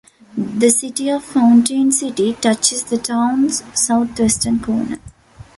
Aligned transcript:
The 0.35 0.71
city 0.71 1.09
of 1.09 1.23
Fountain 1.23 1.91
City 1.91 2.33
touches 2.33 2.85
the 2.85 2.97
town's 2.97 3.61
southwestern 3.79 4.59
corner. 4.59 4.97